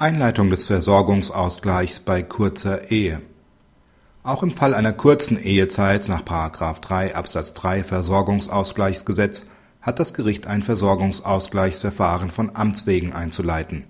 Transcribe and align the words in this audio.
Einleitung 0.00 0.48
des 0.48 0.64
Versorgungsausgleichs 0.64 2.00
bei 2.00 2.22
kurzer 2.22 2.90
Ehe 2.90 3.20
Auch 4.22 4.42
im 4.42 4.52
Fall 4.52 4.72
einer 4.72 4.94
kurzen 4.94 5.38
Ehezeit 5.38 6.08
nach§ 6.08 6.22
3 6.80 7.14
Absatz 7.14 7.52
3 7.52 7.84
Versorgungsausgleichsgesetz 7.84 9.44
hat 9.82 9.98
das 9.98 10.14
Gericht 10.14 10.46
ein 10.46 10.62
Versorgungsausgleichsverfahren 10.62 12.30
von 12.30 12.56
Amts 12.56 12.86
wegen 12.86 13.12
einzuleiten. 13.12 13.84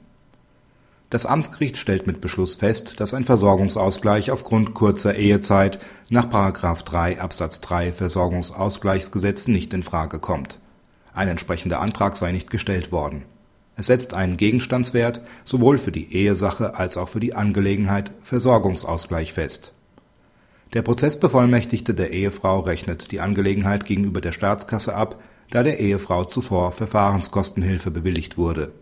Das 1.10 1.26
Amtsgericht 1.26 1.78
stellt 1.78 2.08
mit 2.08 2.20
Beschluss 2.20 2.56
fest, 2.56 2.98
dass 2.98 3.14
ein 3.14 3.24
Versorgungsausgleich 3.24 4.32
aufgrund 4.32 4.74
kurzer 4.74 5.14
Ehezeit 5.14 5.78
nach§ 6.08 6.26
3 6.84 7.20
Absatz 7.20 7.60
3 7.60 7.92
Versorgungsausgleichsgesetz 7.92 9.46
nicht 9.46 9.72
in 9.72 9.84
Frage 9.84 10.18
kommt. 10.18 10.58
Ein 11.14 11.28
entsprechender 11.28 11.80
Antrag 11.80 12.16
sei 12.16 12.32
nicht 12.32 12.50
gestellt 12.50 12.90
worden 12.90 13.26
es 13.80 13.86
setzt 13.86 14.12
einen 14.12 14.36
Gegenstandswert 14.36 15.22
sowohl 15.42 15.78
für 15.78 15.90
die 15.90 16.14
Ehesache 16.14 16.74
als 16.74 16.98
auch 16.98 17.08
für 17.08 17.18
die 17.18 17.32
Angelegenheit 17.32 18.10
Versorgungsausgleich 18.22 19.32
fest. 19.32 19.72
Der 20.74 20.82
Prozessbevollmächtigte 20.82 21.94
der 21.94 22.10
Ehefrau 22.10 22.60
rechnet 22.60 23.10
die 23.10 23.20
Angelegenheit 23.20 23.86
gegenüber 23.86 24.20
der 24.20 24.32
Staatskasse 24.32 24.94
ab, 24.94 25.22
da 25.50 25.62
der 25.62 25.80
Ehefrau 25.80 26.24
zuvor 26.24 26.72
Verfahrenskostenhilfe 26.72 27.90
bewilligt 27.90 28.36
wurde. 28.36 28.72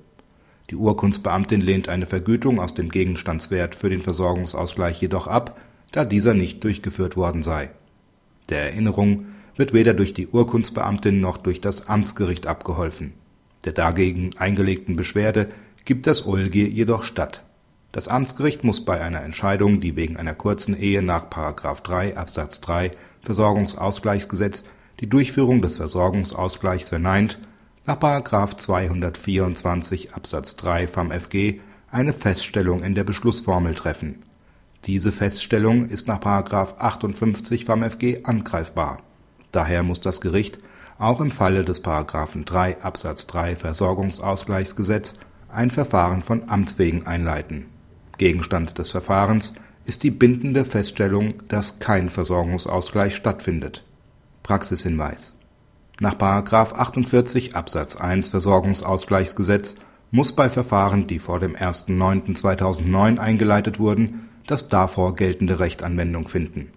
Die 0.70 0.74
Urkundsbeamtin 0.74 1.60
lehnt 1.60 1.88
eine 1.88 2.06
Vergütung 2.06 2.58
aus 2.58 2.74
dem 2.74 2.88
Gegenstandswert 2.88 3.76
für 3.76 3.90
den 3.90 4.02
Versorgungsausgleich 4.02 5.00
jedoch 5.00 5.28
ab, 5.28 5.60
da 5.92 6.04
dieser 6.04 6.34
nicht 6.34 6.64
durchgeführt 6.64 7.16
worden 7.16 7.44
sei. 7.44 7.70
Der 8.48 8.64
Erinnerung 8.64 9.26
wird 9.54 9.72
weder 9.72 9.94
durch 9.94 10.12
die 10.12 10.26
Urkundsbeamtin 10.26 11.20
noch 11.20 11.36
durch 11.36 11.60
das 11.60 11.88
Amtsgericht 11.88 12.48
abgeholfen 12.48 13.12
der 13.64 13.72
dagegen 13.72 14.30
eingelegten 14.38 14.96
Beschwerde 14.96 15.48
gibt 15.84 16.06
das 16.06 16.26
OLG 16.26 16.54
jedoch 16.54 17.04
statt. 17.04 17.42
Das 17.92 18.08
Amtsgericht 18.08 18.64
muss 18.64 18.84
bei 18.84 19.00
einer 19.00 19.22
Entscheidung, 19.22 19.80
die 19.80 19.96
wegen 19.96 20.16
einer 20.16 20.34
kurzen 20.34 20.78
Ehe 20.78 21.02
nach§ 21.02 21.30
3 21.82 22.16
Absatz 22.16 22.60
3 22.60 22.92
Versorgungsausgleichsgesetz 23.22 24.64
die 25.00 25.08
Durchführung 25.08 25.62
des 25.62 25.76
Versorgungsausgleichs 25.78 26.90
verneint, 26.90 27.38
nach§ 27.86 27.98
224 28.56 30.14
Absatz 30.14 30.56
3 30.56 30.86
FamFG 30.86 31.60
eine 31.90 32.12
Feststellung 32.12 32.82
in 32.82 32.94
der 32.94 33.04
Beschlussformel 33.04 33.74
treffen. 33.74 34.22
Diese 34.84 35.10
Feststellung 35.10 35.88
ist 35.88 36.06
nach§ 36.06 36.20
58 36.78 37.64
FamFG 37.64 38.24
angreifbar. 38.24 38.98
Daher 39.52 39.82
muss 39.82 40.00
das 40.00 40.20
Gericht 40.20 40.58
auch 40.98 41.20
im 41.20 41.30
Falle 41.30 41.64
des§ 41.64 41.84
3 42.44 42.82
Absatz 42.82 43.26
3 43.26 43.56
Versorgungsausgleichsgesetz 43.56 45.14
ein 45.48 45.70
Verfahren 45.70 46.22
von 46.22 46.48
Amts 46.48 46.78
wegen 46.78 47.06
einleiten. 47.06 47.66
Gegenstand 48.18 48.78
des 48.78 48.90
Verfahrens 48.90 49.54
ist 49.84 50.02
die 50.02 50.10
bindende 50.10 50.64
Feststellung, 50.64 51.34
dass 51.48 51.78
kein 51.78 52.10
Versorgungsausgleich 52.10 53.14
stattfindet. 53.14 53.84
Praxishinweis 54.42 55.34
Nach§ 56.00 56.14
48 56.74 57.56
Absatz 57.56 57.96
1 57.96 58.28
Versorgungsausgleichsgesetz 58.30 59.76
muss 60.10 60.32
bei 60.32 60.50
Verfahren, 60.50 61.06
die 61.06 61.18
vor 61.18 61.38
dem 61.38 61.54
1.9.2009 61.54 63.18
eingeleitet 63.18 63.78
wurden, 63.78 64.28
das 64.46 64.68
davor 64.68 65.14
geltende 65.14 65.60
Recht 65.60 65.82
Anwendung 65.82 66.28
finden. 66.28 66.72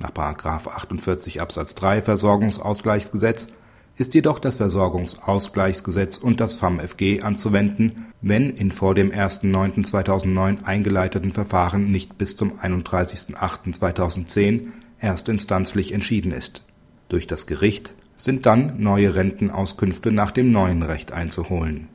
Nach§ 0.00 0.10
48 0.68 1.40
Absatz 1.40 1.76
3 1.76 2.02
Versorgungsausgleichsgesetz 2.02 3.48
ist 3.96 4.14
jedoch 4.14 4.38
das 4.38 4.56
Versorgungsausgleichsgesetz 4.56 6.16
und 6.16 6.40
das 6.40 6.56
FamFG 6.56 7.20
anzuwenden, 7.20 8.06
wenn 8.22 8.48
in 8.48 8.72
vor 8.72 8.94
dem 8.94 9.12
1.9.2009 9.12 10.64
eingeleiteten 10.64 11.32
Verfahren 11.32 11.92
nicht 11.92 12.16
bis 12.16 12.34
zum 12.34 12.58
31.08.2010 12.58 14.68
erstinstanzlich 14.98 15.92
entschieden 15.92 16.32
ist. 16.32 16.64
Durch 17.08 17.26
das 17.26 17.46
Gericht 17.46 17.92
sind 18.16 18.46
dann 18.46 18.82
neue 18.82 19.14
Rentenauskünfte 19.14 20.12
nach 20.12 20.30
dem 20.30 20.50
neuen 20.50 20.82
Recht 20.82 21.12
einzuholen 21.12 21.88